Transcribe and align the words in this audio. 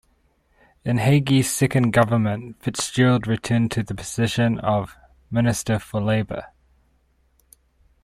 In 0.83 0.97
Haughey's 0.97 1.51
second 1.51 1.91
government 1.93 2.59
Fitzgerald 2.59 3.27
returned 3.27 3.69
to 3.73 3.83
the 3.83 3.93
position 3.93 4.57
of 4.57 4.97
Minister 5.29 5.77
for 5.77 6.01
Labour. 6.01 6.47